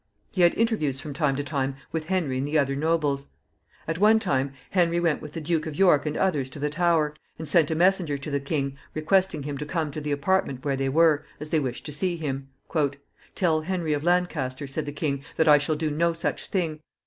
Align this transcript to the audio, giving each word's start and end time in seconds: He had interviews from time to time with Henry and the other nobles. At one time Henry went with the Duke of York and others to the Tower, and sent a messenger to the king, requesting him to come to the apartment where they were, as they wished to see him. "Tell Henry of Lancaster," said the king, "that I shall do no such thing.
He 0.31 0.41
had 0.41 0.55
interviews 0.57 0.99
from 0.99 1.13
time 1.13 1.35
to 1.35 1.43
time 1.43 1.75
with 1.91 2.05
Henry 2.05 2.39
and 2.39 2.47
the 2.47 2.57
other 2.57 2.75
nobles. 2.75 3.29
At 3.87 3.99
one 3.99 4.17
time 4.17 4.51
Henry 4.71 4.99
went 4.99 5.21
with 5.21 5.33
the 5.33 5.41
Duke 5.41 5.67
of 5.67 5.75
York 5.75 6.07
and 6.07 6.17
others 6.17 6.49
to 6.49 6.59
the 6.59 6.71
Tower, 6.71 7.13
and 7.37 7.47
sent 7.47 7.69
a 7.69 7.75
messenger 7.75 8.17
to 8.17 8.31
the 8.31 8.39
king, 8.39 8.75
requesting 8.95 9.43
him 9.43 9.59
to 9.59 9.65
come 9.67 9.91
to 9.91 10.01
the 10.01 10.11
apartment 10.11 10.65
where 10.65 10.75
they 10.75 10.89
were, 10.89 11.23
as 11.39 11.49
they 11.49 11.59
wished 11.59 11.85
to 11.85 11.91
see 11.91 12.17
him. 12.17 12.49
"Tell 13.35 13.61
Henry 13.61 13.93
of 13.93 14.03
Lancaster," 14.03 14.65
said 14.65 14.87
the 14.87 14.91
king, 14.91 15.23
"that 15.35 15.47
I 15.47 15.59
shall 15.59 15.75
do 15.75 15.91
no 15.91 16.13
such 16.13 16.47
thing. 16.47 16.79